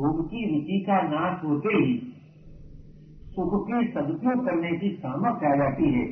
[0.00, 2.14] भोग की रुचि का नाश होते ही
[3.26, 6.06] सुख के सदुपयोग करने की सामर्थ्य आ जाती है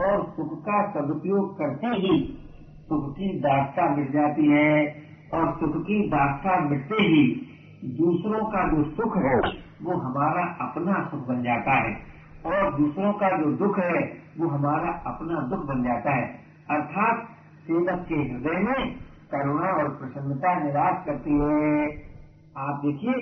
[0.00, 2.38] और सुख का सदुपयोग करते ही
[2.88, 4.96] सुख की दास्ता मिट जाती है
[5.34, 7.44] और सुख की दास्ता मिटते ही
[7.84, 9.40] दूसरों का जो सुख है,
[9.82, 11.96] वो हमारा अपना सुख बन जाता है।
[12.46, 17.28] और दूसरों का जो दुख है, वो हमारा अपना दुख बन जाता है। अर्थात
[17.66, 18.94] सेवक के हृदय में
[19.34, 22.08] करुणा और प्रसन्नता निराश करती है।
[22.58, 23.12] आप देखिए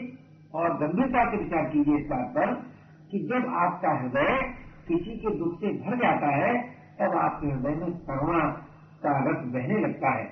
[0.55, 2.55] और गंभीरता से विचार कीजिए इस बात पर
[3.11, 4.39] कि जब आपका हृदय
[4.89, 6.53] किसी के दुख से भर जाता है,
[7.01, 8.49] तब आपके हृदय में करुणा
[9.03, 10.27] का रस बहने लगता है।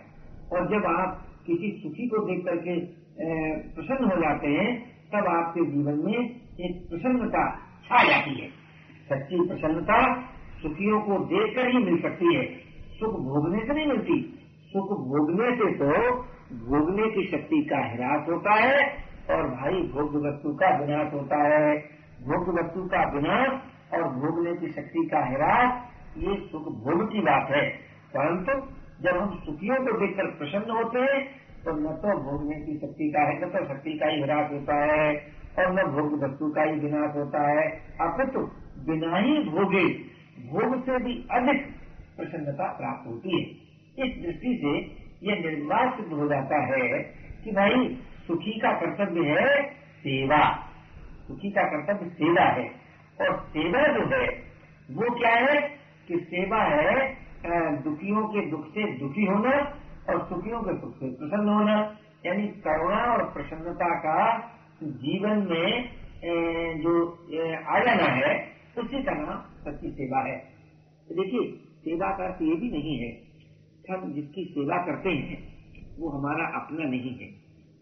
[0.53, 2.81] और जब आप किसी सुखी को देख करके
[3.75, 4.69] प्रसन्न हो जाते हैं,
[5.13, 6.19] तब आपके जीवन में
[6.61, 7.45] एक प्रसन्नता
[7.85, 8.49] छा जाती है।
[9.09, 9.99] सच्ची प्रसन्नता
[10.63, 12.45] सुखियों को देखकर ही मिल सकती है।
[12.99, 14.21] सुख भोगने से नहीं मिलती।
[14.73, 15.91] सुख भोगने से तो
[16.61, 18.81] भोगने की शक्ति का हिरास होता है
[19.31, 21.77] और भाई भोग वस्तु का विनाश होता है।
[22.23, 25.83] भोग वस्तु का विनाश और भोगने की शक्ति का हिरास,
[26.19, 27.67] ये सुख भोग की बात है।
[28.13, 28.53] परंतु
[29.03, 31.23] जब हम सुखियों को देखकर प्रसन्न होते हैं
[31.65, 34.77] तो न तो भोगने की शक्ति का है न तो शक्ति का ही विनाश होता
[34.85, 35.07] है
[35.59, 37.67] और न भोग वस्तु का ही विनाश होता है।
[38.01, 38.41] अपितु
[38.87, 39.85] बिना ही भोगे,
[40.47, 41.67] भोग से भी अधिक
[42.17, 43.45] प्रसन्नता प्राप्त होती है।
[43.99, 44.73] इस दृष्टि से
[45.25, 46.89] यह निर्वाह सिद्ध हो जाता है
[47.45, 47.89] कि भाई
[48.27, 49.63] सुखी का कर्तव्य है
[49.99, 50.41] सेवा।
[51.27, 52.65] सुखी का कर्तव्य सेवा है।
[53.21, 54.29] और सेवा जो है,
[54.91, 55.61] वो क्या है
[56.09, 56.97] कि सेवा है
[57.83, 59.53] दुखियों के दुख से दुखी होना
[60.09, 61.77] और सुखियों के सुख से प्रसन्न होना।
[62.27, 64.19] यानी करुणा और प्रसन्नता का
[64.83, 65.89] जीवन में
[66.81, 66.95] जो
[67.69, 68.33] आ जाना है,
[68.79, 70.37] उसी का नाम सच्ची सेवा है।
[71.09, 71.51] देखिए,
[71.85, 73.24] सेवा का अर्थ ये भी नहीं है
[73.91, 75.39] हम जिसकी सेवा करते हैं,
[75.99, 77.29] वो हमारा अपना नहीं है।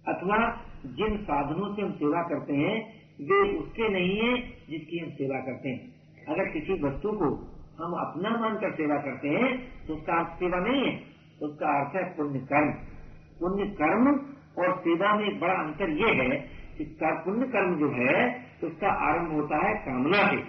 [0.08, 0.38] अथवा
[0.86, 4.36] जिन साधनों से हम सेवा करते हैं, वे उसके नहीं है
[4.70, 5.92] जिसकी हम सेवा करते हैं।
[6.28, 7.28] अगर किसी वस्तु को
[7.84, 11.00] हम अपना मानकर सेवा करते हैं तो उसका अर्थ सेवा नहीं है
[11.42, 12.72] उसका अर्थ है पुण्य कर्म
[13.40, 14.08] पुण्य कर्म
[14.58, 16.36] और सेवा में एक बड़ा अंतर ये है
[16.78, 20.42] कि पुण्य कर्म जो है उसका आरंभ होता है कामना से।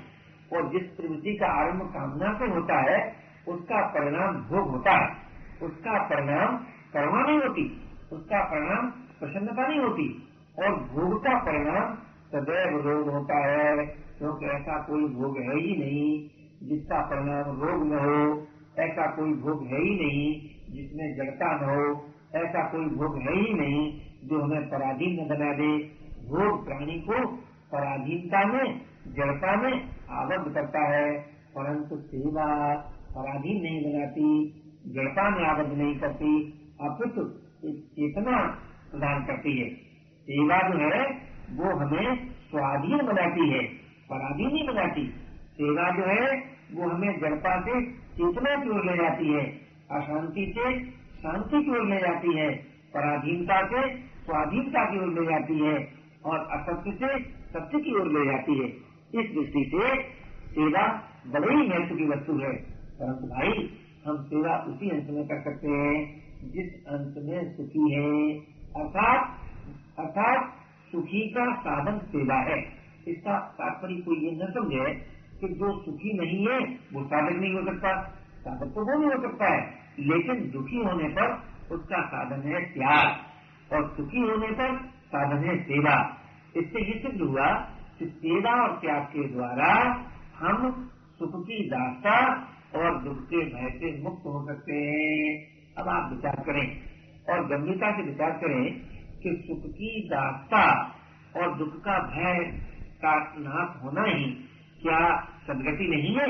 [0.56, 3.16] और जिस प्रवृत्ति का आरंभ कामना से होता है,
[3.48, 5.23] उसका परिणाम भोग होता है।
[5.64, 6.58] उसका परिणाम
[6.94, 7.66] करुणा नहीं होती,
[8.12, 10.08] उसका परिणाम प्रसन्नता नहीं होती।
[10.60, 11.94] और भोग का परिणाम
[12.32, 13.86] सदैव रोग होता है,
[14.18, 16.30] क्योंकि ऐसा कोई भोग है ही नहीं
[16.68, 18.48] जिसका परिणाम रोग न हो।
[18.80, 20.42] ऐसा कोई भोग है ही नहीं
[20.74, 25.54] जिसमें जड़ता न हो। ऐसा कोई भोग है ही नहीं जो हमें पराधीन न बना
[25.54, 25.78] दे।
[26.30, 27.26] भोग प्राणी को
[27.72, 31.20] पराधीनता में, जड़ता में आबद्ध करता है,
[31.56, 32.46] परंतु सेवा
[33.16, 37.24] पराधीन नहीं बनाती। जड़ता में आबद्ध नहीं करती, अपितु
[37.72, 38.48] चेतना
[38.92, 39.70] प्रदान करती है।
[40.24, 41.08] सेवा जो है,
[41.52, 43.64] वो हमें स्वाधीन बनाती है,
[44.10, 45.14] पराधीन नहीं बनाती।
[45.54, 49.44] सेवा जो है, वो हमें जड़ता से चेतना की ओर ले जाती है?
[49.92, 52.56] अशांति से शांति की ओर ले जाती है?
[52.94, 55.94] पराधीनता से स्वाधीनता की ओर ले जाती है
[56.26, 58.66] और असत्य से सत्य की ओर ले जाती है।
[59.24, 60.04] इस दृष्टि से
[60.52, 62.54] सेवा बड़े ही महत्व की वस्तु है।
[63.00, 66.22] परंतु भाई हम सेवा उसी अंश में कर सकते हैं,
[66.52, 68.40] जिस अंश में सुखी है।
[68.84, 69.40] अर्थात
[70.00, 70.54] अर्थात
[70.92, 72.64] सुखी का साधन सेवा है।
[73.08, 74.94] इसका तात्पर्य कोई ये न समझे
[75.42, 76.60] कि जो सुखी नहीं है,
[76.94, 78.02] वो साधक नहीं हो सकता।
[78.40, 81.44] साधक तो वो नहीं हो सकता है, लेकिन दुखी होने पर
[81.76, 83.18] उसका साधन है त्याग।
[83.74, 86.18] और सुखी होने पर साधन है सेवा।
[86.58, 87.54] इससे ये सिद्ध हुआ
[88.00, 90.06] कि सेवा और त्याग के द्वारा
[90.38, 90.90] हम
[91.20, 95.48] सुख की दास्ता और दुख के भय से मुक्त हो सकते हैं।
[95.78, 96.82] अब आप विचार करें
[97.30, 98.74] और गंभीरता से विचार करें
[99.24, 100.96] कि सुख की दास्ता
[101.36, 102.60] और दुख का भय
[103.02, 104.32] का नाश होना ही
[104.82, 106.28] क्या सदगति नहीं है?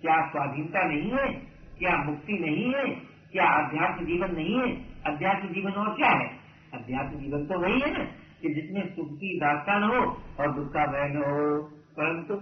[0.00, 1.32] क्या स्वाधीनता नहीं है?
[1.78, 2.94] क्या मुक्ति नहीं है?
[3.32, 4.76] क्या अध्यात्म जीवन नहीं है?
[5.06, 6.30] अध्यात्म जीवन और क्या है?
[6.74, 8.04] अध्यात्म जीवन तो वही है
[8.42, 12.34] कि जिसमें सुख की दास्ता न हो और दुख का भय न हो। परंतु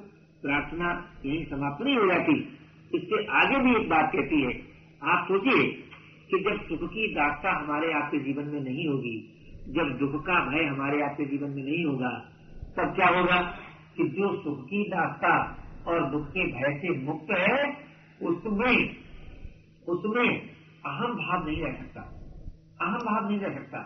[0.43, 2.59] प्रार्थना यही समाप्त नहीं हो जाती।
[2.95, 4.63] इससे आगे भी एक बात कहती है,
[5.03, 5.73] आप सोचिए
[6.31, 10.65] कि जब सुख की दास्ता हमारे आपके जीवन में नहीं होगी, जब दुख का भय
[10.65, 12.31] हमारे आपके जीवन में नहीं होगा,
[12.77, 13.59] तब क्या होगा
[13.97, 17.77] कि जो सुख की दास्ता और दुख के भय से मुक्त है,
[18.23, 19.05] उसमें
[19.89, 20.41] उसमें
[20.87, 22.01] अहम भाव नहीं रह सकता।
[22.81, 23.79] अहम भाव नहीं रह सकता।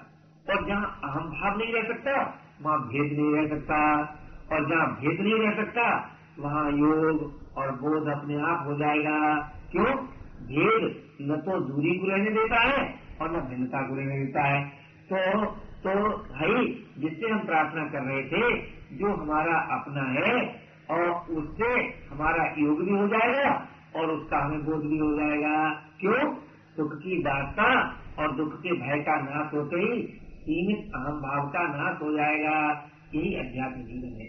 [0.48, 4.00] और जहाँ अहम भाव नहीं रह सकता, वहाँ भेद नहीं रह सकता।
[4.52, 9.36] और जहाँ भेद नहीं रह सकता, वहाँ योग और बोध अपने आप हो जाएगा।
[9.72, 9.96] क्यों?
[10.38, 14.64] भेद न तो दूरी को रहने देता है और न भिन्नता को रहने देता है।
[15.12, 15.46] तो
[15.78, 18.60] तो भाई, जिससे हम प्रार्थना कर रहे थे,
[18.96, 21.70] जो हमारा अपना है, और उससे
[22.08, 25.70] हमारा योग भी हो जाएगा और उसका हमें बोध भी हो जाएगा।
[26.00, 26.34] क्यों?
[26.76, 30.02] सुख की दास्ता और दुख के भय का नाश होते ही
[30.36, 34.26] सीमित अहम भाव का नाश हो जाएगा। यही अध्यात्म जीवन है।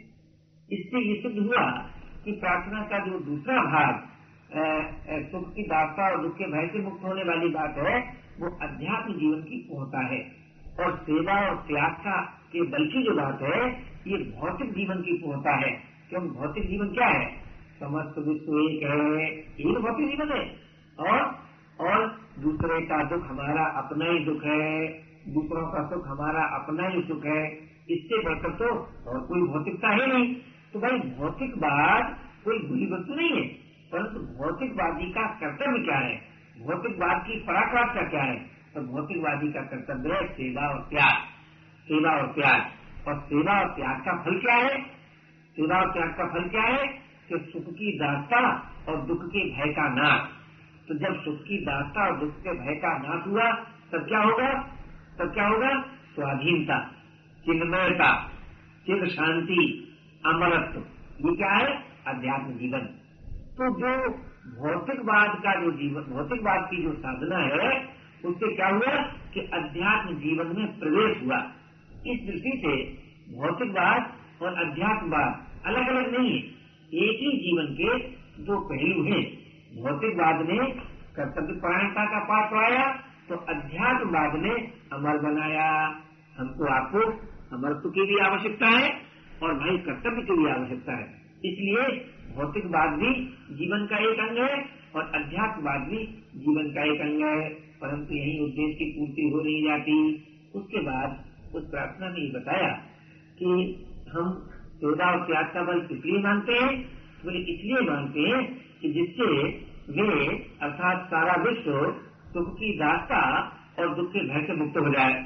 [0.72, 1.90] इससे ये सिद्ध हुआ
[2.26, 4.10] कि प्रार्थना का जो दूसरा भाग
[5.32, 8.00] सुख की दास्ता और दुख के भय से मुक्त होने वाली बात है,
[8.40, 10.32] वो अध्यात्म जीवन की पूर्णता है।
[10.80, 12.22] और सेवा और त्याग का
[12.54, 13.72] के बल की जो बात है,
[14.08, 15.72] ये भौतिक जीवन की पूर्णता है।
[16.10, 16.28] क्यों?
[16.28, 17.30] भौतिक जीवन क्या है?
[17.80, 20.56] समस्त विश्व एक है, एक भौतिक जीवन है।
[21.00, 21.40] और
[21.80, 24.88] और दूसरे का दुख हमारा अपना ही दुख है,
[25.34, 28.66] दूसरों का सुख हमारा अपना ही सुख है। इससे बढ़कर तो
[29.08, 30.36] और कोई भौतिकता ही नहीं।
[30.74, 33.48] तो भाई, भौतिकवाद कोई बुरी वस्तु नहीं है,
[33.92, 36.16] परंतु भौतिकवादी का कर्तव्य क्या है?
[36.66, 38.40] भौतिकवाद की पराकाष्ठा क्या है?
[38.76, 41.22] तो भौतिकवादी का कर्तव्य है सेवा और त्याग।
[41.82, 42.62] सेवा और त्याग।
[43.08, 44.82] और सेवा और त्याग का फल क्या है?
[45.50, 46.88] सेवा और त्याग का फल क्या है?
[47.30, 50.30] कि सुख की दास्ता और दुख के भय का नाश।
[50.88, 53.52] तो जब सुख की दास्ता और दुख के भय का नाश हुआ,
[53.92, 54.54] तब क्या होगा?
[55.20, 55.82] तब क्या होगा?
[56.16, 56.80] स्वाधीनता,
[57.46, 58.28] चिन्मयता,
[58.86, 59.86] चिन्ह शांति
[60.26, 60.80] अमरत्व।
[61.20, 61.68] ये क्या है?
[62.08, 62.80] अध्यात्म जीवन।
[63.58, 64.10] तो जो
[64.50, 67.88] भौतिकवाद का जो जीवन, भौतिकवाद की जो साधना है,
[68.26, 68.94] उससे क्या हुआ
[69.34, 71.38] कि अध्यात्म जीवन में प्रवेश हुआ।
[72.08, 72.76] इस दृष्टि से
[73.36, 76.44] भौतिकवाद और अध्यात्मवाद अलग अलग नहीं है।
[77.00, 77.98] एक ही जीवन के
[78.44, 79.24] दो पहलू हैं।
[79.84, 80.58] भौतिकवाद ने
[81.16, 82.88] कर्तव्य परायणता का पाठ पढ़ाया
[83.30, 84.54] तो अध्यात्मवाद ने
[84.94, 85.70] अमर बनाया।
[86.38, 87.00] हमको आपको
[87.58, 89.09] अमरत्व की भी आवश्यकता है।
[89.44, 91.06] और भाई कर्तव्य की भी आवश्यकता है।
[91.46, 92.06] इसलिए
[92.36, 93.14] भौतिकवाद भी
[93.56, 94.66] जीवन का एक अंग है
[94.96, 95.98] और अध्यात्मवाद भी
[96.36, 100.26] जीवन का एक अंग है। परंतु यही उद्देश्य की पूर्ति हो नहीं जाती।
[100.56, 101.26] उसके बाद
[101.56, 102.70] उस प्रार्थना ने बताया
[103.40, 103.46] कि
[104.12, 104.50] हम
[104.82, 106.86] चौदह और त्याग का बल इसलिए मानते हैं,
[107.26, 109.26] बोले, इसलिए मानते हैं कि जिससे
[109.90, 110.28] वे,
[110.62, 113.40] अर्थात सारा विश्व सुख की दास्ता
[113.80, 115.26] और दुख के भय से मुक्त हो जाए।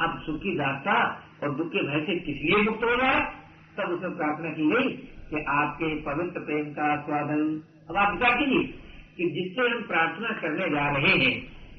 [0.00, 3.39] अब सुख की दास्ता और दुख के भय से किस लिए मुक्त हो जाए?
[3.78, 4.92] तब उसमें प्रार्थना की गई
[5.30, 7.42] कि आपके पवित्र प्रेम का स्वादन
[7.90, 8.62] अब आप विचार कीजिए
[9.16, 11.32] कि जिससे हम प्रार्थना करने जा रहे हैं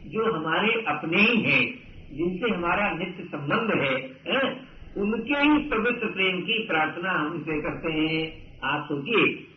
[0.10, 1.62] जो हमारे अपने ही हैं
[2.14, 3.96] जिनसे हमारा नित्य संबंध है,
[4.28, 9.48] है उनके ही पवित्र प्रेम की प्रार्थना हम इसे करते हैं। आप सोचिए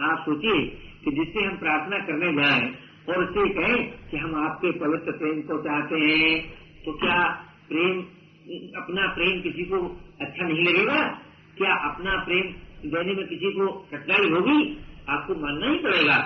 [0.00, 0.60] आप सोचिए
[1.04, 2.68] कि जिससे हम प्रार्थना करने जाए
[3.08, 6.54] और उससे कहें कि हम आपके पवित्र प्रेम को चाहते हैं
[6.84, 7.18] तो क्या
[7.68, 8.00] प्रेम
[8.82, 9.76] अपना प्रेम किसी को
[10.20, 11.23] अच्छा नहीं लगेगा?
[11.56, 12.46] क्या अपना प्रेम
[12.90, 14.58] देने में किसी को कठिनाई होगी?
[15.08, 16.16] आपको मानना ही पड़ेगा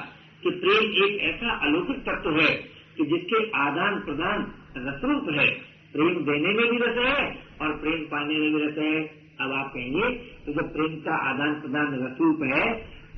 [0.43, 2.51] कि प्रेम एक ऐसा अलौकिक तत्व है
[2.97, 4.47] कि जिसके आदान प्रदान
[4.79, 5.47] रसरूप है।
[5.93, 7.27] प्रेम देने में भी रस है
[7.61, 8.95] और प्रेम पाने में भी रस है।
[9.41, 10.09] अब आप कहेंगे
[10.47, 12.65] तो जब प्रेम का आदान प्रदान रसरूप है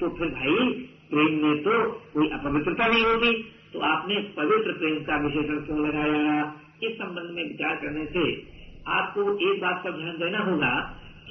[0.01, 0.69] तो फिर भाई
[1.11, 1.77] प्रेम में तो
[2.13, 3.33] कोई अपवित्रता नहीं होगी।
[3.73, 6.41] तो आपने पवित्र प्रेम का विशेषण क्यों लगाया?
[6.83, 8.25] इस संबंध में विचार करने से
[8.91, 10.73] आपको एक बात का ध्यान देना होगा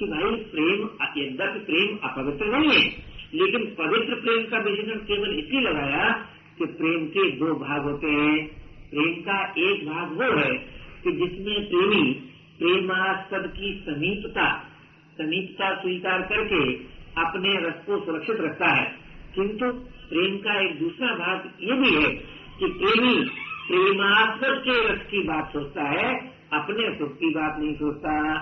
[0.00, 2.88] कि भाई प्रेम यद्यपि प्रेम अपवित्र नहीं है।
[3.34, 6.08] लेकिन पवित्र प्रेम का विशेषण केवल इसलिए लगाया
[6.58, 8.46] कि प्रेम के दो भाग होते हैं।
[8.90, 10.54] प्रेम का एक भाग वो है
[11.04, 12.12] कि जिसमें प्रेमी
[12.58, 14.58] प्रेमास्पद की समीपता
[15.18, 16.74] समीपता स्वीकार करके
[17.20, 18.96] अपने रस को सुरक्षित रखता है।
[19.34, 19.72] किंतु
[20.10, 22.10] प्रेम का एक दूसरा भाग ये भी है
[22.58, 23.28] कि प्रेमी
[23.68, 26.14] प्रेमास्पद के रस की बात सोचता है,
[26.52, 28.38] अपने सुख की बात नहीं सोचता।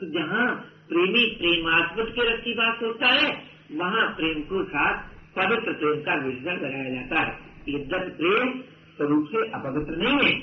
[0.00, 3.42] तो जहाँ प्रेमी प्रेमास्पद के की बात सोचता है,
[3.74, 5.02] वहाँ प्रेम को साथ
[5.36, 8.60] पवित्र प्रेम का विसर्जन लगाया जाता है। यद्यप प्रेम
[8.96, 10.40] स्वरूप से अपवित्र नहीं है,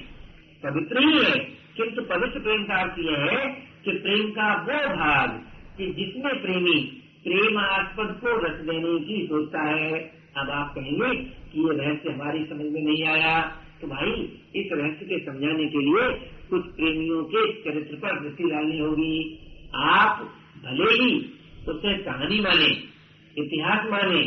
[0.63, 3.50] पवित्र ही है। किंतु पवित्र प्रेम का अर्थ यह है
[3.86, 5.29] कि प्रेम का वो भाग
[5.77, 6.84] कि जिसमें प्रेमी
[7.24, 12.65] प्रेमास्पद को रस देने की सोचता है। अब आप कहेंगे कि ये रहस्य हमारी समझ
[12.65, 13.41] में नहीं आया।
[13.82, 18.79] तो भाई, इस रहस्य के समझाने के लिए कुछ प्रेमियों के चरित्र पर दृष्टि डालनी
[18.79, 20.29] होगी। आप
[20.66, 21.36] भले ही
[21.70, 22.89] उसे कहानी माने,
[23.38, 24.24] इतिहास माने,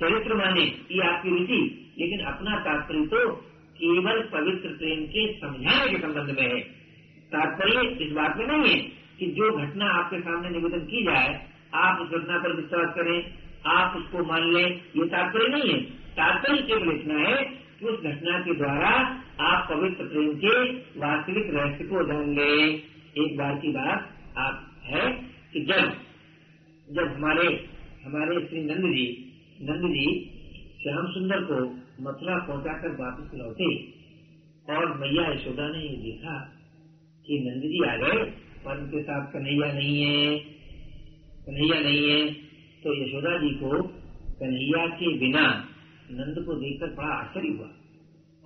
[0.00, 3.30] चरित्र माने, ये आपकी रुचि, लेकिन अपना तात्पर्य तो
[3.78, 6.60] केवल पवित्र प्रेम के समझाने के संबंध में है।
[7.32, 8.82] तात्पर्य इस बात में नहीं है
[9.18, 13.34] कि जो घटना आपके सामने निवेदन की जाए, आप उस घटना पर विश्वास करें,
[13.66, 17.44] आप उसको मान लें, ये तात्पर्य नहीं है। तात्पर्य केवल इतना है
[17.80, 22.82] कि उस घटना के द्वारा आप पवित्र प्रेम के वास्तविक रहस्य को जान लें
[23.18, 25.21] एक बार की बात आप है
[25.52, 25.92] कि जब
[26.94, 27.68] जब हमारे
[28.04, 29.32] हमारे श्री नंद जी
[29.62, 30.30] नंद जी
[30.82, 31.54] श्याम सुंदर को
[32.02, 33.92] मथुरा पहुंचाकर वापस लौटे
[34.72, 36.58] और मैया यशोदा ने ये देखा
[37.26, 38.24] कि नंद जी आ गए,
[38.64, 40.38] पर उनके साथ कन्हैया नहीं है।
[41.46, 42.32] कन्हैया नहीं है।
[42.82, 43.82] तो यशोदा जी को
[44.40, 45.68] कन्हैया के बिना
[46.10, 47.68] नंद को देखकर बड़ा आश्चर्य हुआ।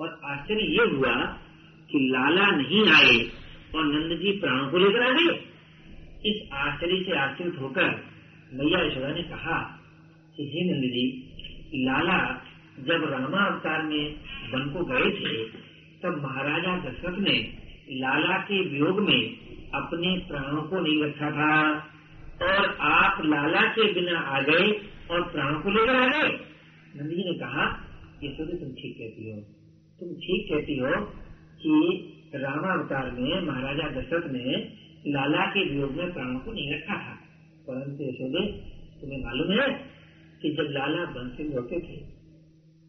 [0.00, 1.14] और आश्चर्य ये हुआ
[1.90, 3.30] कि लाला नहीं आए
[3.74, 5.45] और नंद जी प्राणों को लेकर आ गए।
[6.24, 7.88] इस आश्चर्य से आश्चर्य होकर
[8.52, 9.80] मैया यशोदा ने कहा
[10.36, 11.22] कि हे नंद
[11.74, 12.42] लाला,
[12.80, 14.14] जब रामा अवतार में
[14.50, 15.44] वन को गए थे,
[16.02, 17.58] तब महाराजा दशरथ ने
[17.90, 19.36] लाला के वियोग में
[19.74, 21.78] अपने प्राणों को नहीं रखा था।
[22.42, 24.80] और आप लाला के बिना आ गए
[25.10, 26.28] और प्राणों को लेकर आ गए?
[26.96, 27.84] नंद ने कहा
[28.22, 29.40] ये यशोदा, तुम ठीक कहती हो।
[30.00, 31.04] तुम ठीक कहती हो
[31.62, 32.02] कि
[32.34, 37.14] रामावतार में महाराजा दशरथ ने लाला के वियोग में प्राणों को नहीं रखा था।
[37.66, 38.42] परंतु यशोदे,
[39.00, 39.68] तुम्हें मालूम है
[40.42, 41.96] कि जब लाला बंसिंग होते थे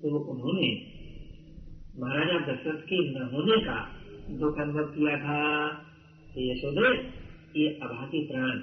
[0.02, 0.70] तो उन्होंने
[2.00, 3.78] महाराजा दशरथ के न होने का
[4.30, 5.40] दुख अनुभव किया था।
[6.38, 6.90] यशोदे,
[7.60, 8.58] ये अभागी प्राण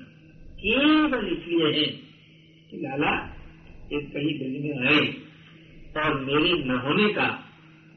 [0.58, 1.87] केवल इसलिए है
[2.70, 3.12] कि लाला
[3.92, 5.00] एक कहीं दिल्ली में आए
[5.96, 7.26] और मेरे न होने का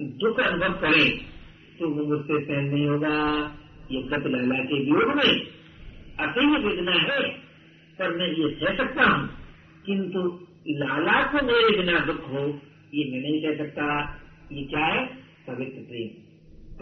[0.02, 1.10] दुख अनुभव करें
[1.80, 3.16] तो वो मुझसे सहन नहीं होगा।
[3.91, 5.48] ये गत लाला के वियोग में
[6.20, 7.29] असह्य वेदना है,
[8.00, 9.29] पर मैं ये कह सकता हूँ,
[9.86, 12.62] किंतु लाला को मेरे बिना दुख हो,
[12.94, 14.15] ये मैं नहीं कह सकता।
[14.51, 15.06] ये क्या है?
[15.48, 16.08] पवित्र प्रेम।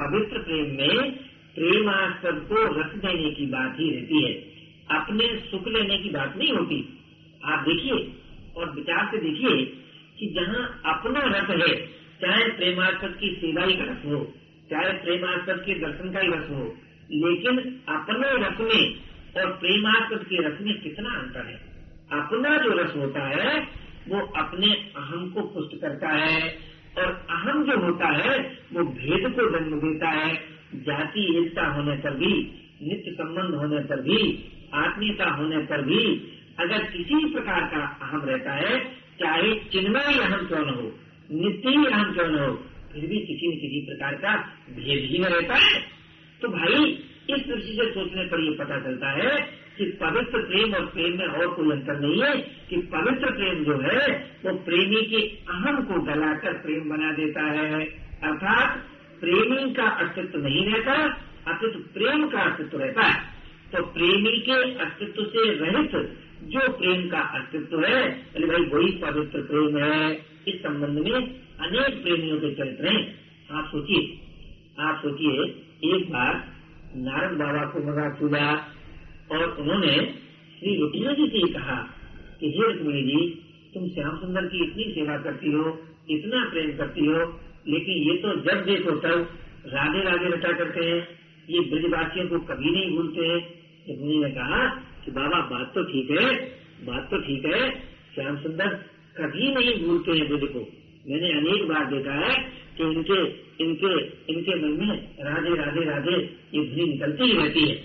[0.03, 1.11] पवित्र प्रेम में
[1.55, 4.33] प्रेमास्पद को रस देने की बात ही रहती है।
[4.91, 6.99] अपने सुख लेने की बात नहीं होती।
[7.45, 8.13] आप देखिए,
[8.57, 9.65] और विचार से देखिए,
[10.19, 11.87] कि जहाँ अपना रस है,
[12.21, 14.33] चाहे प्रेमास्पद की सेवा ही रस हो,
[14.69, 16.77] चाहे प्रेमास्पद के दर्शन का ही रस हो
[17.11, 18.95] लेकिन अपने रस में
[19.41, 21.75] और प्रेमास्पद के रस में कितना अंतर है?
[22.11, 23.59] अपना जो रस होता है,
[24.09, 26.57] वो अपने अहम को पुष्ट करता है
[26.97, 28.39] और अहम जो होता है,
[28.73, 30.35] वो भेद को जन्म देता है।
[30.75, 36.83] जाति एकता होने पर भी, नित्य संबंध होने पर भी, आत्मीयता होने पर भी, अगर
[36.83, 40.99] किसी प्रकार का अहम रहता है, चाहे चिन्मय अहम क्यों न हो,
[41.31, 44.37] नित्य ही राम चरण हो, फिर भी किसी न किसी प्रकार का
[44.69, 45.95] भेद ही न रहता है।
[46.45, 46.91] तो भाई,
[47.29, 49.41] इस दृष्टि से सोचने पर यह पता चलता है
[49.77, 52.37] कि पवित्र प्रेम और प्रेम में और कोई अंतर नहीं है
[52.69, 57.85] कि पवित्र प्रेम जो है, वो प्रेमी के अहम को गलाकर प्रेम बना देता है।
[58.23, 58.77] अर्थात,
[59.19, 61.07] प्रेमी का अस्तित्व नहीं रहता
[61.47, 63.23] अतिथि प्रेम का अस्तित्व रहता है।
[63.75, 69.41] तो प्रेमी के अस्तित्व से रहित जो प्रेम का अस्तित्व है अरे भाई वही पवित्र
[69.41, 73.19] प्रेम है। इस संबंध में अनेक प्रेमियों के चरित्र हैं।
[73.51, 74.19] आप सोचिए
[74.79, 76.55] आप सोचिए एक बार
[76.95, 78.67] नारद बाबा को मज़ाक सूझा
[79.31, 80.13] और उन्होंने
[80.59, 81.75] श्री रुक्मिणी जी से कहा
[82.39, 87.05] कि, हे रुक्मिणी जी, तुम श्याम सुंदर की इतनी सेवा करती हो, इतना प्रेम करती
[87.05, 89.29] हो, लेकिन ये तो जब देखो तब
[89.65, 91.07] राधे राधे रटा करते हैं।
[91.49, 93.39] ये ब्रजवासियों को कभी नहीं भूलते हैं।
[93.89, 94.67] रुक्मिणी ने कहा
[95.05, 96.35] कि, बाबा, बात तो ठीक है,
[96.85, 97.79] बात तो ठीक है।
[98.15, 98.67] श्याम सुंदर
[99.17, 102.35] कभी नहीं भूलते हैं बुद्ध को। मैंने अनेक बार देखा है
[102.77, 103.17] कि इनके
[103.63, 103.91] इनके
[104.33, 106.15] इनके मन में राधे राधे राधे
[106.53, 107.75] ये ध्वनि निकलती ही रहती है।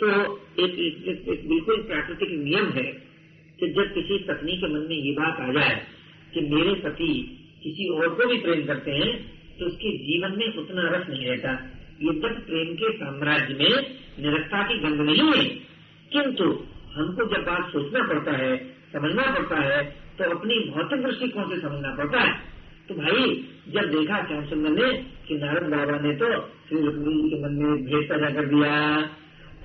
[0.00, 0.06] तो
[0.58, 0.78] एक,
[1.08, 2.86] एक, बिल्कुल प्राकृतिक नियम है
[3.58, 5.82] कि जब किसी पत्नी के मन में ये बात आ जाए
[6.34, 7.12] कि मेरे पति
[7.62, 9.12] किसी और को भी प्रेम करते हैं
[9.58, 11.52] तो उसके जीवन में उतना रस नहीं रहता।
[12.02, 13.72] ये जब प्रेम के साम्राज्य में
[14.20, 15.44] निरस्ता की गंध नहीं है
[16.12, 16.44] किंतु
[16.92, 18.56] हमको जब बात सोचना पड़ता है
[18.92, 19.80] समझना पड़ता है
[20.18, 22.40] तो अपनी भौतिक दृष्टिकोण से समझना पड़ता है।
[22.88, 24.92] तो भाई, जब देखा श्याम सुंदर ने
[25.28, 26.26] कि नारद बाबा ने तो
[26.68, 29.00] श्री रुक्मिणी के मन में भेद पैदा कर दिया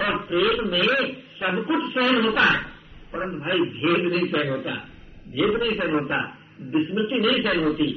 [0.05, 2.63] और प्रेम में सब कुछ सहन होता है।
[3.13, 4.72] परंतु भाई, भेद नहीं सहन होता।
[5.27, 7.88] भेद नहीं सहन होता। विस्मृति नहीं सहन होती।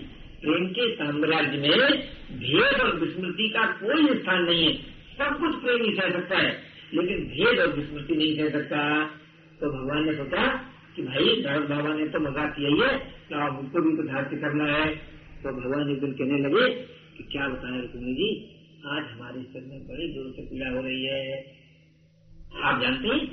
[0.42, 1.80] प्रेम के साम्राज्य में
[2.38, 4.74] भेद और विस्मृति का कोई स्थान नहीं है।
[5.18, 6.62] सब कुछ प्रेम ही सह सकता है।
[6.94, 9.04] लेकिन भेद और विस्मृति नहीं सह सकता।
[9.60, 12.92] तो भगवान ने सोचा कि भाई नारद बाबा ने तो मज़ाक किया ही है
[13.28, 14.84] तो आप उनको भी तो धार्य करना है।
[15.38, 16.68] तो भगवान एक दिन कहने लगे
[17.16, 18.28] कि क्या बताएँ रुक्मी जी,
[18.86, 21.20] आज हमारे सिर में बड़ी ज़ोर से पीड़ा हो रही है।
[22.62, 23.26] आप जानते हैं,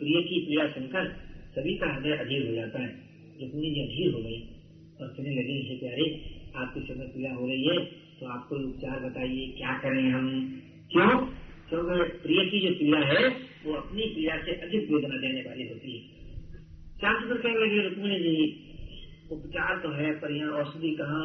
[0.00, 1.08] प्रिय की पीड़ा सुनकर
[1.56, 2.90] सभी का हृदय अधीर हो जाता है।
[3.40, 4.38] रुक्मी जी अधीर हो गई
[5.00, 6.06] और कहने लगे, हे प्यारे,
[6.56, 7.78] आपके सिर में पीड़ा हो रही है
[8.20, 10.30] तो आपको उपचार बताइए, क्या करें हम?
[10.92, 11.10] क्यों?
[11.68, 13.28] क्योंकि प्रिय की जो पीड़ा है,
[13.64, 16.17] वो अपनी पीड़ा से अधिक वेदना देने वाली होती है।
[17.02, 18.36] शांत कहने लगे रुक्मिणी जी
[19.30, 21.20] उपचार तो है, पर यहाँ औषधि कहाँ?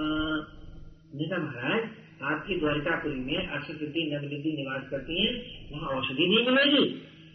[1.16, 1.84] निजा महाराज,
[2.22, 5.32] आपकी द्वारिकापुरी में अष्टसिद्धि नवनिधि निवास करती है,
[5.72, 6.84] वहाँ औषधि नहीं मिलेगी।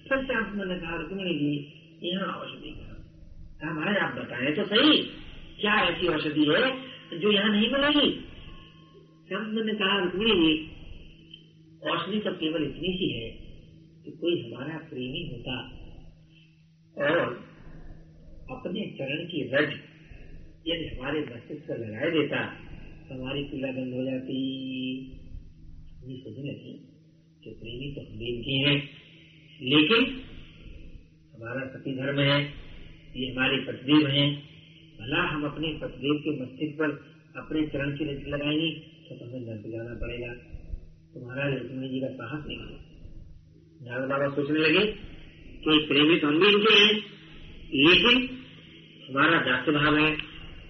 [0.09, 3.73] फिर सुंदर ने कहा रुक्मिणी जी यहाँ औषधि कहा?
[3.73, 4.99] महाराज, आप बताएँ तो सही,
[5.61, 8.09] क्या ऐसी औषधि है जो यहाँ नहीं मिलेगी?
[9.29, 10.53] सुंदर ने कहा रुक्मिणी जी
[11.91, 13.29] औषधि तो केवल इतनी सी है
[14.05, 15.61] कि कोई हमारा प्रेमी होता
[16.97, 17.49] और
[18.51, 19.71] अपने चरण की रज
[20.67, 22.41] यदि हमारे मस्तिष्क पर लगाए देता
[23.03, 24.37] तो हमारी पीड़ा बंद हो जाती।
[26.19, 26.73] सोचने लगी
[27.43, 28.77] कि प्रेमी तो हम इनके हैं,
[29.61, 30.05] लेकिन
[31.35, 32.39] हमारा पति धर्म है,
[33.17, 34.29] ये हमारे पतिदेव हैं।
[34.99, 36.95] भला हम अपने पतिदेव के मस्तिष्क पर
[37.37, 38.71] अपने चरण की रज लगाएँगे
[39.09, 40.33] तो हमें नर्क जाना पड़ेगा।
[41.13, 42.59] तुम्हारा लक्ष्मण जी का साहस नहीं
[43.83, 44.85] नारद बाबा सोचने लगे
[45.63, 46.95] कि प्रेमी तो हम भी इनके हैं,
[47.83, 48.17] लेकिन
[49.09, 50.09] हमारा दास भाव है।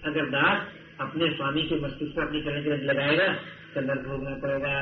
[0.05, 0.67] अगर दास
[1.01, 3.27] अपने स्वामी के मस्तिष्क पर अपनी करने के लगाएगा
[3.73, 4.75] तो नर्क भोगना पड़ेगा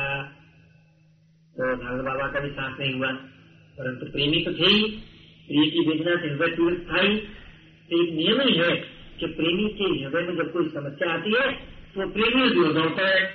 [1.55, 3.11] तो नारद बाबा का भी सांस नहीं हुआ।
[3.77, 4.83] परंतु प्रेमी तो थे ही।
[5.47, 7.17] प्रिय की वेदना से हृदय पीड़ित था ही
[7.89, 8.75] तो एक नियम ही है
[9.19, 11.51] कि प्रेमी के हृदय में जब कोई समस्या आती है
[11.93, 13.25] तो प्रेमी दूर दौड़ता है।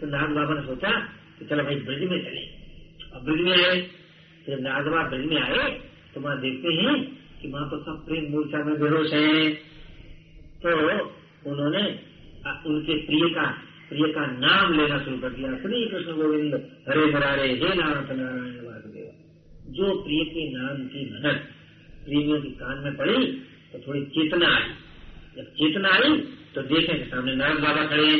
[0.00, 0.90] तो नारद बाबा ने सोचा
[1.38, 2.42] कि चलो भाई ब्रज में चले।
[3.12, 3.80] अब ब्रज में आए।
[4.48, 5.70] जब नागवा ब्रज में आए
[6.14, 9.48] तो वहाँ देखते हैं कि वहाँ तो सब प्रेम मूर्छा में बेहोश है।
[10.60, 10.70] तो
[11.46, 11.82] उन्होंने
[12.66, 13.46] उनके प्रिय का
[13.88, 16.54] प्रिय का नाम लेना शुरू कर दिया। श्री कृष्ण गोविंद,
[16.88, 19.06] हरे हरारे हे नाथ नारायण, वासुदेव।
[19.72, 21.38] जो प्रिय के नाम की भनक
[22.04, 23.26] प्रेमियों की कान में पड़ी
[23.72, 24.68] तो थोड़ी चेतना आई।
[25.36, 26.16] जब चेतना आई
[26.54, 28.10] तो देखे कि सामने नारायण बाबा खड़े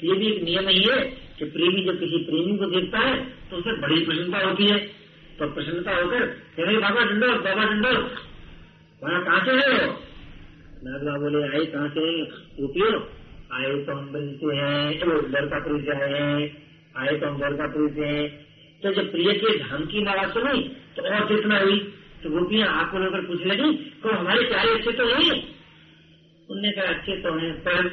[0.00, 0.98] तो ये भी एक नियम ही है
[1.38, 3.14] कि प्रेमी जब किसी प्रेमी को देखता है
[3.50, 4.78] तो उसे बड़ी प्रसन्नता होती है।
[5.38, 7.92] तो प्रसन्नता होकर कह रहे बाबा डंडो बाबा डंडो
[9.02, 9.86] वहाँ कहाँ से है?
[10.84, 12.04] नागवा बोले आए कहाँ से?
[12.60, 12.88] रुपयो
[13.52, 16.22] आए तो हम से हैं। वो दरकापुरी से है,
[16.96, 18.28] आए तो हम दरकापुरी से हैं।
[18.82, 20.62] तो जब प्रिय के धाम की नारा सुनी
[20.96, 21.78] तो और चेतना हुई।
[22.22, 23.72] तो गोपियाँ आपको लेकर पूछ लगी
[24.02, 25.30] तो हमारे प्यारे अच्छे तो नहीं
[26.50, 27.88] उनने कहा, अच्छे तो हैं, पर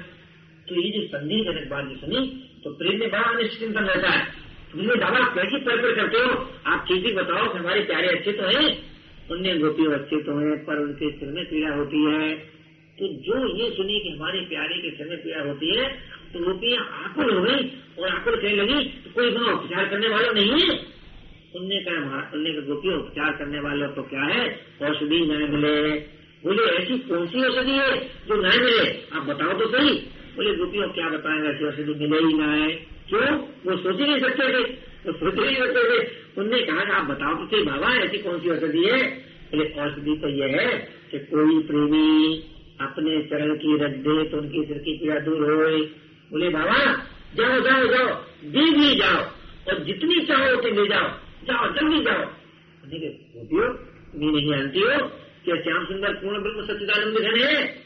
[0.68, 2.22] तो ये जो संधि जनक बात सुनी
[2.64, 4.26] तो प्रेम में बड़ा अनिश्चिंतन रहता है।
[4.72, 6.32] तुमने बाबा कैसी तर्क करते हो।
[6.66, 8.91] आप चीज़ बताओ कि हमारे प्यारे अच्छे तो हैं?
[9.32, 12.36] उनने गोपी अच्छे तो हैं, पर उनके सिर में पीड़ा होती है।
[13.00, 15.90] तो जो ये सुनी कि हमारे प्यारे के सिर में पीड़ा होती है
[16.34, 20.32] तो गोपियाँ आकुल हो गई और आकुल कहने लगी तो कोई वहाँ उपचार करने वाला
[20.32, 20.70] नहीं है?
[21.56, 24.60] उनने कहा उनने कहा गोपियों, उपचार करने वाले तो क्या है?
[24.82, 25.92] औषधि न मिले।
[26.46, 29.18] बोले, ऐसी कौन सी औषधि है जो न मिले?
[29.18, 29.94] आप बताओ तो सही।
[30.36, 32.72] बोले, गोपियों, क्या बताएँगे ऐसी औषधि मिले ही ना है।
[33.10, 33.38] क्यों?
[33.40, 37.62] वो सोच ही नहीं सकते थे। नहीं सकते थे उनने कहा आप बताओ तो सही
[37.62, 39.12] बाबा ऐसी कौन सी औषधि है?
[39.12, 42.38] बोले, औषधि तो यह है कि कोई प्रेमी
[42.82, 45.86] अपने चरण की रख दे तो उनकी सिर की पीड़ा दूर हो
[46.32, 49.24] बोले, बाबा, जाओ जाओ जाओ दीदी भी जाओ
[49.68, 51.08] और जितनी चाहो उतनी ले जाओ।
[51.44, 52.26] जाओ, जल्दी जाओ।
[52.86, 55.06] गोपियो तुम नहीं जानती हो
[55.46, 57.82] कि श्याम सुंदर पूर्ण ब्रह्म सच्चिदानंद घन है?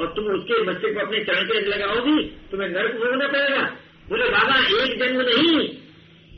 [0.00, 3.62] और तुम उसके बच्चे को अपने चरण के लगाओगी, तुम्हें नर्क भोगना पड़ेगा।
[4.08, 5.68] बोले, बाबा, एक जन्म नहीं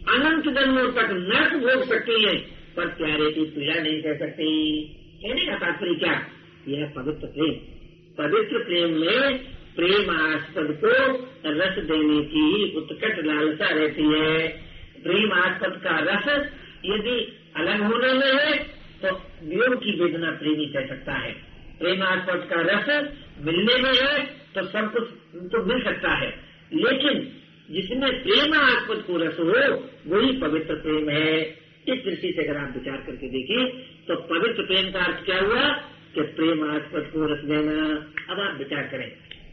[0.09, 2.35] अनंत जन्मों तक नर्क भोग सकती है,
[2.77, 4.49] पर प्यारे की पीड़ा नहीं कर सकती।
[5.23, 6.13] कहने का तात्पर्य क्या?
[6.69, 7.55] यह पवित्र प्रेम।
[8.19, 9.39] पवित्र प्रेम में
[9.77, 10.93] प्रेम आस्पद को
[11.51, 14.49] रस देने की उत्कट लालसा रहती है।
[15.03, 16.29] प्रेम आस्पद का रस
[16.85, 17.19] यदि
[17.57, 18.53] अलग होने में है
[19.03, 19.13] तो
[19.45, 21.33] वियोग की वेदना प्रेमी कह सकता है।
[21.81, 22.89] प्रेमास्पद का रस
[23.41, 24.19] मिलने में है
[24.55, 25.09] तो सब कुछ
[25.53, 26.29] तो मिल सकता है।
[26.75, 27.21] लेकिन
[27.71, 29.47] जिसमें प्रेम प्रेमास्पद को रस हो,
[30.07, 31.41] वही पवित्र प्रेम है।
[31.89, 33.69] इस दृष्टि से अगर आप विचार करके देखें
[34.09, 35.69] तो पवित्र प्रेम का अर्थ क्या हुआ?
[36.15, 37.85] कि प्रेम प्रेमास्पद को रस देना
[38.31, 39.11] अब आप विचार करें,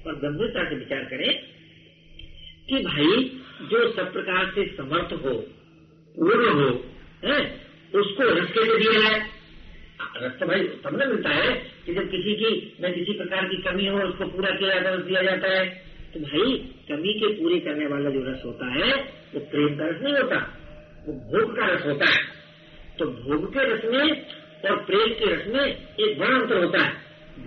[0.07, 1.31] और गंभीरता से विचार करें
[2.69, 5.33] कि भाई, जो सब प्रकार से समर्थ हो,
[6.17, 6.85] पूर्ण हो,
[7.25, 7.61] है,
[7.95, 9.19] उसको रस कैसे दिया है।
[10.17, 13.61] रस तो भाई तब न मिलता है कि जब किसी की, न किसी प्रकार की
[13.61, 15.86] कमी हो, उसको पूरा किया जाता दिया जाता है।
[16.17, 16.57] तो भाई
[16.89, 18.93] कमी के पूरे करने वाला जो रस होता है,
[19.33, 20.37] वो प्रेम का रस नहीं होता,
[21.07, 22.21] वो भोग का रस होता है।
[22.99, 24.25] तो भोग के रस में
[24.71, 25.65] और प्रेम के रस में
[25.99, 26.91] एक बड़ा अंतर होता है।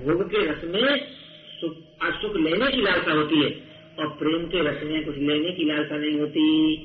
[0.04, 1.06] भोग के रस में
[1.60, 1.76] सुख
[2.22, 3.50] सुख लेने की लालसा होती है
[3.98, 6.76] और प्रेम के रस में कुछ लेने की लालसा नहीं होती।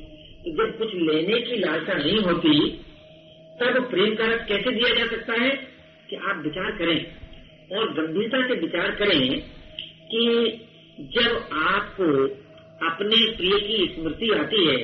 [0.45, 2.69] तो जब कुछ लेने की लालसा नहीं होती,
[3.61, 5.49] तब प्रेम का रस कैसे दिया जा सकता है
[6.09, 7.05] कि आप विचार करें
[7.77, 9.41] और गंभीरता से विचार करें
[10.11, 10.61] कि
[10.97, 12.05] जब आपको
[12.81, 14.75] अपने प्रिय की स्मृति आती है,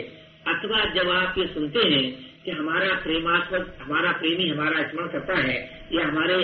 [0.48, 2.04] अथवा जब आप ये सुनते हैं
[2.46, 5.56] कि हमारा प्रेमास्पद, हमारा प्रेमी हमारा स्मरण करता है,
[5.94, 6.38] या हमारे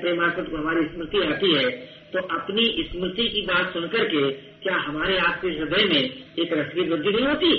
[0.00, 1.70] प्रेमास्पद को हमारी स्मृति आती है
[2.12, 4.30] तो अपनी स्मृति की बात सुनकर के
[4.62, 6.02] क्या हमारे आपके हृदय में
[6.38, 7.52] एक रस की वृद्धि नहीं होती?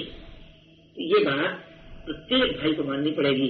[0.98, 1.64] ये बात
[2.06, 3.50] प्रत्येक भाई को माननी पड़ेगी।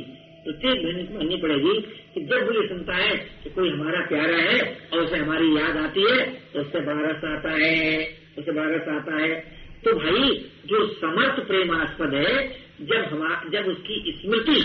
[0.51, 1.81] बहन को माननी पड़ेगी
[2.13, 6.01] कि जब ये सुनता है कि कोई हमारा प्यारा है और उसे हमारी याद आती
[6.01, 8.07] है तो उससे बारस आता है
[8.37, 12.47] उसे बारस आता है। तो भाई, जो समर्थ प्रेमास्पद है,
[12.81, 14.61] जब हम, जब उसकी स्मृति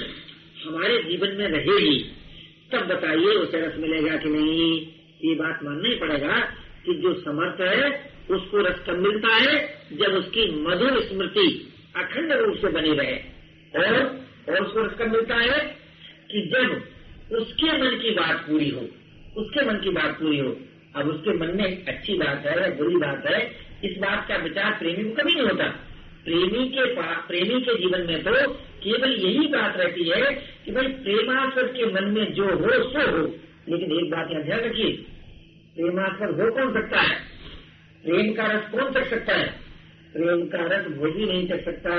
[0.67, 2.13] हमारे जीवन में रहेगी,
[2.73, 4.87] तब बताइए उसे रस मिलेगा कि नहीं?
[5.25, 6.41] ये बात मानना ही पड़ेगा
[6.87, 12.57] कि जो समर्थ है, उसको रस कब मिलता है जब उसकी मधुर स्मृति अखंड रूप
[12.57, 13.17] से बनी रहे।
[13.77, 15.77] और और उसको रस कब मिलता है
[16.31, 16.85] कि जब
[17.37, 18.81] उसके मन की बात पूरी हो,
[19.37, 20.57] उसके मन की बात पूरी हो,
[20.97, 24.73] अब उसके मन में अच्छी बात है या बुरी बात है, इस बात का विचार
[24.73, 25.69] प्रेमी को कभी नहीं होता।
[26.25, 30.33] प्रेमी के पास प्रेमी के जीवन में तो केवल यही बात रहती है
[30.65, 33.37] कि भाई प्रेमास्पद के मन में जो हो, सो हो।
[33.69, 34.93] लेकिन एक बात यहाँ ध्यान रखिए
[35.77, 37.17] प्रेमास्पद हो कौन सकता है?
[38.05, 39.49] प्रेम का रस कौन चख सकता है?
[40.13, 41.93] प्रेम का रस भोगी नहीं चख सकता।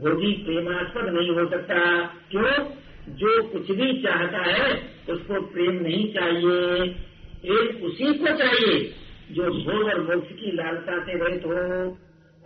[0.00, 2.64] भोगी प्रेमास्पद नहीं हो सकता। क्यों?
[3.08, 6.88] जो कुछ भी चाहता है, उसको प्रेम नहीं चाहिए।
[7.44, 8.94] प्रेम उसी को चाहिए
[9.30, 11.52] जो भोग और मोक्ष की लालसा से रहित हो।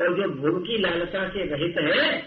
[0.01, 2.23] और जो भोग की लालसा से रहित है,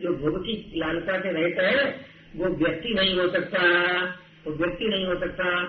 [0.00, 2.06] जो भोग की लालसा से रहित है,
[2.36, 4.02] वो व्यक्ति नहीं हो सकता।
[4.46, 5.62] वो व्यक्ति नहीं हो सकता।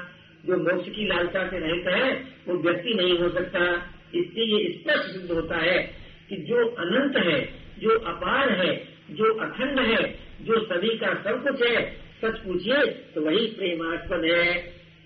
[0.45, 2.13] जो मोक्ष की लालसा से रहित है,
[2.47, 5.93] वो व्यक्ति नहीं हो सकता। इससे ये स्पष्ट सिद्ध होता है
[6.29, 11.69] कि जो अनंत है, जो अपार है जो अखंड है, जो सभी का सब कुछ
[11.69, 14.57] है, सच पूछिए तो वही प्रेमास्पद है।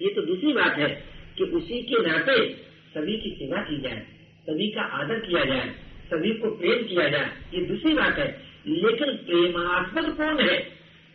[0.02, 1.04] ये तो दूसरी बात है
[1.38, 2.54] कि उसी के नाते
[2.94, 4.06] सभी की सेवा की जाए,
[4.50, 5.70] सभी का आदर किया जाए,
[6.06, 10.60] सभी को प्रेम किया जाए, ये दूसरी बात है। लेकिन प्रेमास्पद कौन है?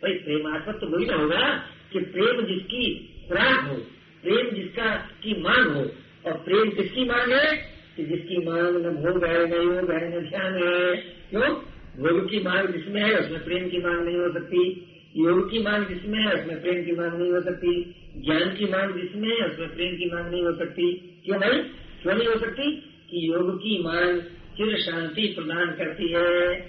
[0.03, 2.95] भाई, प्रेमास्पद तो वही ना होगा कि प्रेम जिसकी
[3.29, 3.75] खुराक हो,
[4.23, 5.91] प्रेम जिसका, की मांग हो।
[6.25, 7.55] और प्रेम किसकी मांग है?
[7.97, 10.95] कि जिसकी मांग न भोग है न योग है न ध्यान है।
[11.29, 11.72] क्यों?
[11.99, 15.85] भोग की मांग जिसमें है, उसमें प्रेम की मांग नहीं हो सकती। योग की मांग
[15.87, 19.75] जिसमें है, उसमें प्रेम की मांग नहीं हो सकती। ज्ञान की मांग जिसमें है, उसमें
[19.75, 20.93] प्रेम की मांग नहीं हो सकती।
[21.25, 21.63] क्यों नहीं?
[22.01, 22.75] क्यों नहीं हो सकती?
[23.09, 24.21] कि योग की मांग
[24.57, 26.59] चिर शांति प्रदान करती है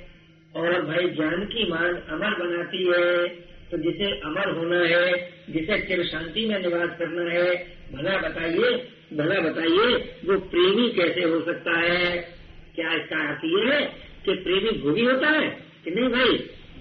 [0.56, 3.28] और भाई ज्ञान की मांग अमर बनाती है।
[3.70, 9.40] तो जिसे अमर होना है, जिसे चिर शांति में निवास करना है, भला बताइए भला
[9.40, 12.28] बताइए, वो प्रेमी कैसे हो सकता है?
[12.74, 15.48] क्या इसका अर्थ ये है कि प्रेमी भोगी होता है
[15.84, 16.36] कि नहीं भाई?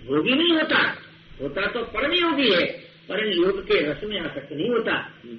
[0.08, 0.98] भोगी नहीं होता।
[1.42, 2.66] होता तो परम योगी है,
[3.10, 4.98] पर योग के रस में आसक्त नहीं होता।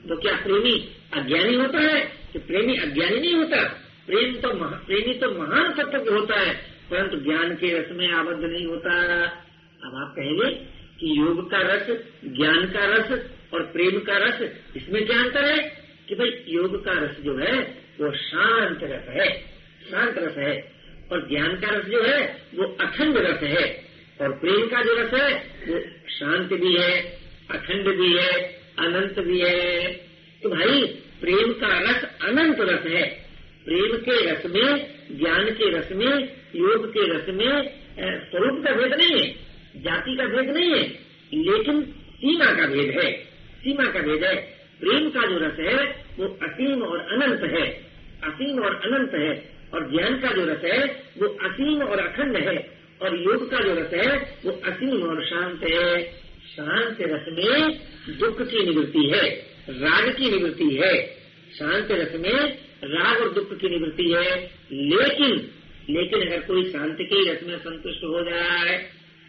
[0.08, 2.00] तो क्या प्रेमी अज्ञानी होता है?
[2.32, 3.62] कि प्रेमी अज्ञानी नहीं होता?
[4.06, 4.48] प्रेम तो
[4.86, 6.54] प्रेमी तो महान सत्य होता है,
[6.90, 9.24] परंतु ज्ञान के रस में आबद्ध नहीं होता।
[9.84, 10.50] अब आप कहेंगे
[11.00, 11.86] कि योग का रस,
[12.24, 14.40] ज्ञान का रस और प्रेम का रस,
[14.76, 15.58] इसमें क्या अंतर है?
[16.08, 17.58] कि भाई योग का रस जो है,
[18.00, 19.40] वो शांत रस है,
[19.90, 20.73] शांत रस है।
[21.12, 23.84] और ज्ञान का रस जो है, वो अखंड रस है।
[24.20, 25.34] और प्रेम का जो रस है,
[25.68, 27.00] वो शांत भी है,
[27.50, 28.42] अखंड भी है,
[28.78, 29.92] अनंत भी है।
[30.42, 30.82] तो भाई,
[31.20, 33.24] प्रेम का रस अनंत रस है।
[33.64, 38.94] प्रेम के रस में, ज्ञान के रस में, योग के रस में स्वरूप का भेद
[38.94, 39.34] नहीं है,
[39.76, 40.88] जाति का भेद नहीं है,
[41.34, 41.82] लेकिन
[42.16, 43.12] सीमा का भेद है।
[43.60, 44.36] सीमा का भेद है।
[44.80, 47.68] प्रेम का जो रस है, वो असीम और अनंत है।
[48.24, 50.84] असीम और अनंत है। और ज्ञान का जो रस है,
[51.18, 55.60] वो असीम और अखंड है। और योग का जो रस है, वो असीम और शांत
[55.64, 56.02] है।
[56.56, 57.80] शांत रस में
[58.18, 59.30] दुख की निवृत्ति है,
[59.70, 61.06] राग की निवृत्ति है।
[61.58, 65.50] शांत रस में राग और दुख की निवृत्ति है। लेकिन
[65.90, 68.78] लेकिन अगर कोई शांति के रस में संतुष्ट हो जाए,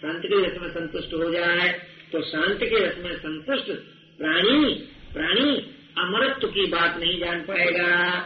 [0.01, 1.81] शांत के रस में संतुष्ट हो जाए
[2.11, 3.71] तो शांत के रस में संतुष्ट
[4.17, 4.73] प्राणी
[5.13, 8.21] प्राणी अमरत्व की बात नहीं जान पाएगा।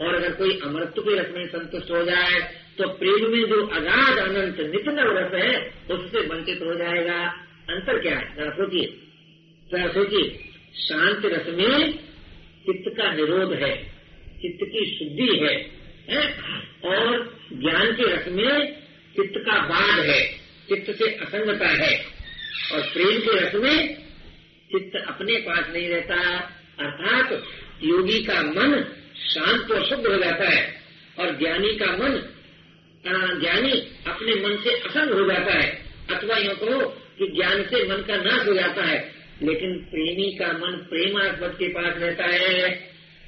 [0.00, 2.40] और अगर कोई अमृत के रस में संतुष्ट हो जाए
[2.78, 7.26] तो प्रेम में जो अगाध अनंत नित्य रस है उससे वंचित हो जाएगा।
[7.70, 8.36] अंतर क्या है?
[8.36, 8.86] जरा सोचिए।
[9.72, 10.44] जरा सोचिए।
[10.80, 11.92] शांत रस में
[12.66, 13.82] चित्त का निरोध है
[14.42, 15.70] चित्त की शुद्धि है,
[16.08, 16.38] है?
[16.84, 18.72] और ज्ञान के रस में
[19.16, 20.32] चित्त का बाध है
[20.68, 22.04] चित्त से असंगता है।
[22.72, 23.94] और प्रेम के रस में
[24.72, 26.38] चित्त अपने पास नहीं रहता।
[26.78, 27.32] अर्थात
[27.84, 30.74] योगी का मन शांत और शुद्ध हो जाता है
[31.18, 32.32] और ज्ञानी का मन
[33.40, 33.70] ज्ञानी
[34.06, 38.16] अपने मन से असंग हो जाता है। अथवा यूँ कहो कि ज्ञान से मन का
[38.16, 42.70] नाश हो जाता है। लेकिन प्रेमी का मन प्रेमास्पद के पास रहता है।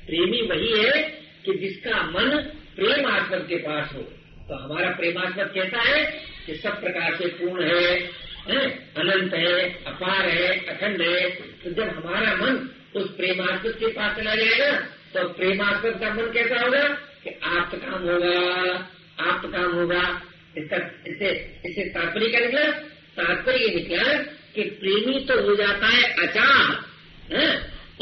[0.06, 1.02] प्रेमी वही है
[1.44, 2.36] कि जिसका मन
[2.76, 4.02] प्रेम आस्पद के पास हो।
[4.48, 6.04] तो हमारा प्रेमास्पद कैसा है
[6.46, 8.10] कि सब प्रकार से पूर्ण है,
[8.48, 14.16] है अनंत है अपार है अखंड है। तो जब हमारा मन उस प्रेमास्पद के पास
[14.16, 16.88] चला जाएगा तो प्रेमास्पद का मन कैसा होगा?
[17.24, 18.72] कि आप काम होगा
[19.20, 20.22] आप काम होगा।
[20.58, 22.70] इसका, इससे इससे तात्पर्य क्या निकला?
[23.18, 24.18] तात्पर्य निकला
[24.54, 26.74] कि प्रेमी तो हो जाता है अचार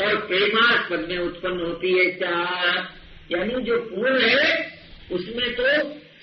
[0.05, 2.97] और प्रेमास्पद में उत्पन्न होती है चाह
[3.31, 4.79] यानी जो पूर्ण है,
[5.13, 5.65] उसमें तो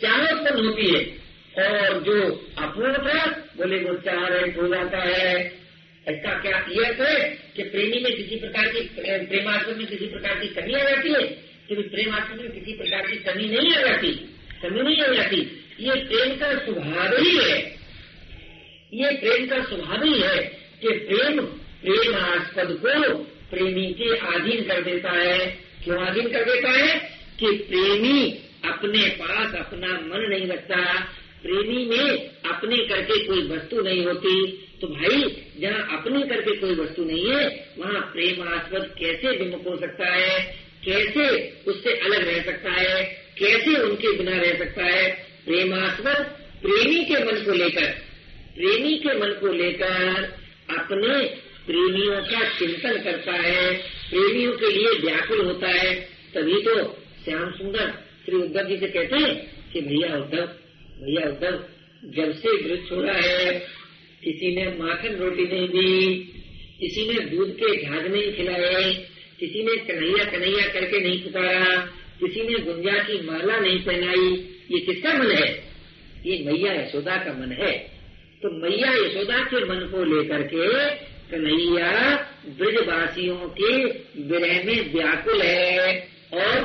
[0.01, 1.23] चाह उत्पन्न होती है।
[1.59, 3.25] और जो अपूर्ण था,
[3.57, 5.62] बोले वो चाह रहित हो जाता है।
[6.09, 8.79] इसका क्या यह अर्थ है कि प्रेमी में किसी प्रकार की
[9.25, 11.23] प्रेमास्पद में किसी प्रकार की कमी आ जाती है?
[11.69, 14.07] कि प्रेमास्पद में किसी प्रकार की कमी नहीं आ जाती।
[14.63, 15.37] कमी नहीं आ जाती।
[15.79, 17.59] ये प्रेम का स्वभाव ही है।
[18.93, 20.37] ये प्रेम का स्वभाव ही है
[20.81, 26.99] कि प्रेम प्रेमास्पद को प्रेमी के अधीन कर देता है। क्यों अधीन कर देता है?
[27.39, 28.31] कि प्रेमी
[28.65, 30.99] अपने पास अपना मन नहीं रखता।
[31.43, 37.05] प्रेमी में अपने करके कोई वस्तु नहीं होती। तो भाई, जहाँ अपने करके कोई वस्तु
[37.05, 40.57] नहीं है, वहाँ प्रेमास्पद कैसे विमुख हो सकता है?
[40.85, 43.03] कैसे उससे अलग रह सकता है?
[43.39, 45.11] कैसे उनके बिना रह सकता है?
[45.45, 46.25] प्रेमास्पद
[46.61, 47.85] प्रेमी के मन को लेकर,
[48.55, 50.23] प्रेमी के मन को लेकर
[50.77, 51.25] अपने
[51.65, 53.77] प्रेमियों का चिंतन करता है।
[54.09, 55.95] प्रेमियों के लिए व्याकुल होता है।
[56.35, 57.93] तभी तो श्याम सुंदर
[58.25, 60.45] श्री उद्धव जी से कहते हैं कि, भैया उद्धव
[61.03, 61.63] भैया उद्धव,
[62.05, 63.82] जब से वृक्ष हो रहा है
[64.23, 66.15] किसी ने माखन रोटी नहीं दी,
[66.79, 68.93] किसी ने दूध के झाग नहीं खिलाए,
[69.39, 71.75] किसी ने कन्हैया कन्हैया करके नहीं पुकारा,
[72.19, 75.73] किसी ने गुंजा की माला नहीं पहनाई, ये किसका मन है?
[76.25, 77.71] ये मैया यशोदा का मन है।
[78.41, 80.89] तो मैया यशोदा के मन को लेकर के
[81.31, 83.83] कन्हैया ब्रजवासियों के
[84.21, 86.59] विरह में व्याकुल है और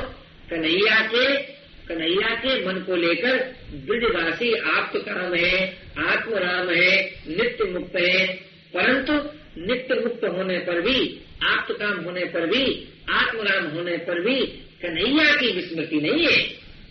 [0.49, 1.58] कन्हैया के
[1.89, 8.27] कन्हैया के मन को लेकर ब्रजवासी आत्म काम है, आत्मराम है, नित्य मुक्त है।
[8.73, 9.13] परंतु
[9.57, 14.45] नित्य मुक्त होने पर भी आत्म काम होने पर भी, आत्मराम होने पर भी
[14.81, 16.37] कन्हैया की विस्मृति नहीं है।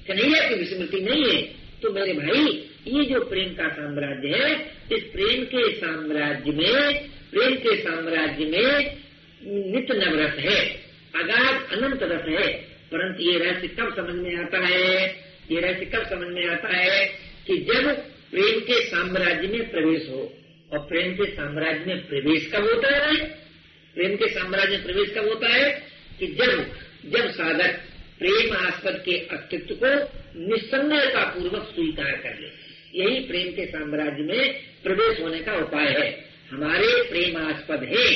[0.08, 1.42] कन्हैया की विस्मृति नहीं है।
[1.82, 7.54] तो मेरे भाई, ये जो प्रेम का साम्राज्य है, इस प्रेम के साम्राज्य में, प्रेम
[7.54, 8.96] के साम्राज्य में
[9.72, 10.80] नित्य नवरस है,
[11.16, 15.06] अगाध अनंत रस है। परंतु ये रहस्य कब समझ में आता है?
[15.50, 17.06] ये रहस्य कब समझ में आता है
[17.46, 17.96] कि जब
[18.30, 20.34] प्रेम के साम्राज्य में प्रवेश हो,
[20.72, 23.24] और प्रेम के साम्राज्य में प्रवेश कब होता है?
[23.94, 25.82] प्रेम के साम्राज्य में प्रवेश कब होता है?
[26.18, 26.72] कि जब
[27.06, 27.80] जब साधक
[28.18, 32.68] प्रेम आस्पद के अस्तित्व को निस्संदेहता पूर्वक स्वीकार कर ले,
[33.00, 38.14] यही प्रेम के साम्राज्य में प्रवेश होने का उपाय है। हमारे प्रेमास्पद है,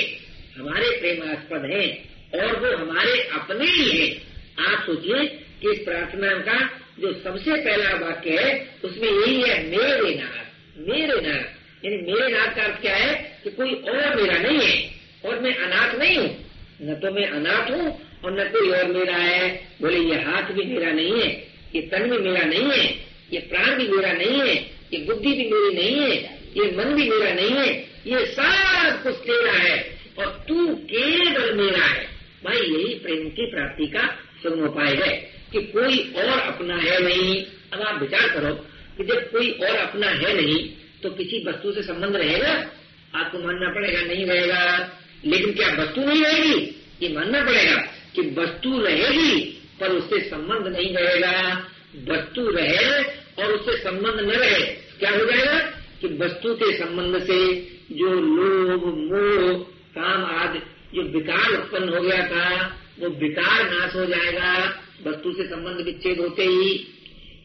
[0.57, 2.05] हमारे प्रेमास्पद है,
[2.35, 5.27] और वो हमारे अपने ही है। आप सोचिए
[5.63, 10.43] कि इस प्रार्थना का जो सबसे पहला वाक्य है, उसमें यही है, मेरे नाथ
[10.89, 11.45] मेरे नाथ.
[11.85, 14.91] यानी मेरे नाथ का अर्थ क्या है कि कोई और मेरा नहीं है,
[15.25, 16.45] और मैं अनाथ नहीं हूँ।
[16.83, 20.65] न तो मैं अनाथ हूँ, और न कोई और मेरा है। बोले, ये हाथ भी
[20.65, 21.29] मेरा नहीं है,
[21.75, 22.87] ये तन भी मेरा नहीं है,
[23.33, 24.55] ये प्राण भी मेरा नहीं है,
[24.93, 26.17] ये बुद्धि भी मेरी नहीं है,
[26.57, 27.69] ये मन भी मेरा नहीं है,
[28.07, 32.05] ये सब कुछ तेरा है, और तू केवल मेरा है।
[32.45, 37.83] भाई, यही प्रेम की प्राप्ति का उपाय है कि कोई और अपना है नहीं। अब
[37.83, 38.55] आप विचार करो
[38.99, 40.71] कि जब कोई और अपना है नहीं
[41.03, 42.71] तो किसी वस्तु से संबंध रहेगा?
[43.15, 44.91] आपको मानना पड़ेगा, नहीं रहेगा।
[45.25, 46.83] लेकिन क्या वस्तु नहीं रहेगी?
[47.03, 47.77] ये मानना पड़ेगा
[48.15, 51.67] कि वस्तु रहेगी, पर उससे संबंध नहीं रहेगा।
[52.09, 53.03] वस्तु रहे
[53.43, 54.61] और उससे संबंध न रहे,
[54.99, 55.61] क्या हो जाएगा?
[56.01, 57.55] कि वस्तु के संबंध से
[57.93, 59.59] जो लोभ, मोह,
[59.99, 60.59] काम आदि,
[60.95, 64.65] जो विकार उत्पन्न हो गया था वो विकार नाश हो जाएगा,
[65.07, 66.79] वस्तु से संबंध विच्छेद होते ही।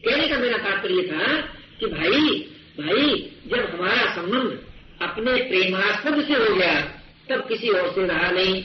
[0.04, 1.36] कहने का मेरा तात्पर्य था
[1.80, 2.44] कि भाई
[2.80, 4.58] भाई, जब हमारा संबंध
[5.02, 6.80] अपने प्रेमास्पद से हो गया,
[7.28, 8.64] तब किसी और से रहा नहीं।